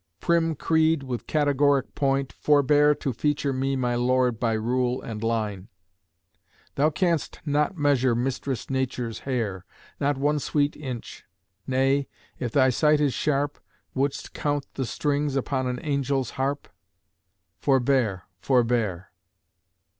Prim 0.19 0.55
creed, 0.55 1.03
with 1.03 1.27
categoric 1.27 1.93
point, 1.93 2.33
forbear 2.33 2.95
To 2.95 3.13
feature 3.13 3.53
me 3.53 3.75
my 3.75 3.93
Lord 3.93 4.39
by 4.39 4.53
rule 4.53 4.99
and 4.99 5.23
line. 5.23 5.67
Thou 6.73 6.89
canst 6.89 7.39
not 7.45 7.77
measure 7.77 8.15
Mistress 8.15 8.67
Nature's 8.67 9.19
hair, 9.29 9.63
Not 9.99 10.17
one 10.17 10.39
sweet 10.39 10.75
inch: 10.75 11.23
nay, 11.67 12.07
if 12.39 12.51
thy 12.51 12.71
sight 12.71 12.99
is 12.99 13.13
sharp, 13.13 13.59
Wouldst 13.93 14.33
count 14.33 14.65
the 14.73 14.87
strings 14.87 15.35
upon 15.35 15.67
an 15.67 15.77
angel's 15.77 16.31
harp? 16.31 16.67
Forbear, 17.59 18.23
forbear. 18.39 19.11